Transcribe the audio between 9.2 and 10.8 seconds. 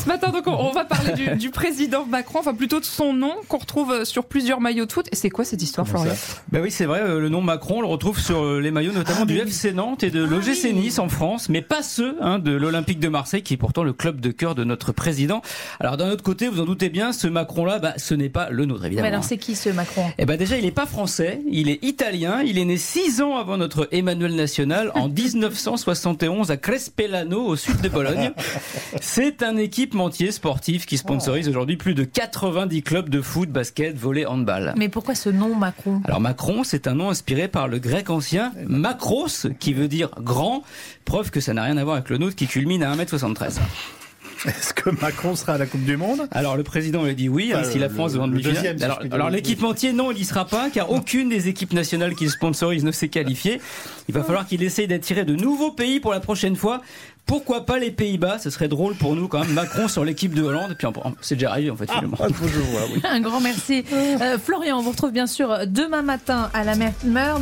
ah, du FC Nantes et de ah, l'OGC